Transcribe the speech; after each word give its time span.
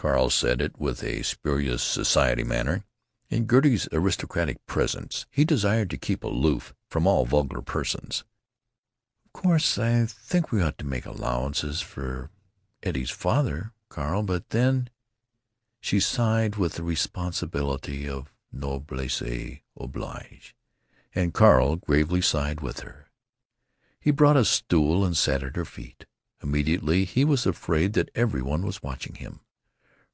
Carl 0.00 0.30
said 0.30 0.62
it 0.62 0.78
with 0.80 1.04
a 1.04 1.20
spurious 1.22 1.82
society 1.82 2.42
manner. 2.42 2.86
In 3.28 3.46
Gertie's 3.46 3.86
aristocratic 3.92 4.64
presence 4.64 5.26
he 5.30 5.44
desired 5.44 5.90
to 5.90 5.98
keep 5.98 6.24
aloof 6.24 6.72
from 6.88 7.06
all 7.06 7.26
vulgar 7.26 7.60
persons. 7.60 8.24
"Of 9.26 9.34
course, 9.34 9.76
I 9.76 10.06
think 10.06 10.52
we 10.52 10.62
ought 10.62 10.78
to 10.78 10.86
make 10.86 11.04
allowances 11.04 11.82
for 11.82 12.30
Eddie's 12.82 13.10
father, 13.10 13.74
Carl, 13.90 14.22
but 14.22 14.48
then——" 14.48 14.88
She 15.82 16.00
sighed 16.00 16.56
with 16.56 16.76
the 16.76 16.82
responsibilities 16.82 18.08
of 18.08 18.32
noblesse 18.50 19.60
oblige; 19.76 20.56
and 21.14 21.34
Carl 21.34 21.76
gravely 21.76 22.22
sighed 22.22 22.62
with 22.62 22.80
her. 22.80 23.10
He 24.00 24.12
brought 24.12 24.38
a 24.38 24.46
stool 24.46 25.04
and 25.04 25.14
sat 25.14 25.42
at 25.42 25.56
her 25.56 25.66
feet. 25.66 26.06
Immediately 26.42 27.04
he 27.04 27.22
was 27.22 27.44
afraid 27.44 27.92
that 27.92 28.08
every 28.14 28.40
one 28.40 28.62
was 28.64 28.82
watching 28.82 29.16
him. 29.16 29.40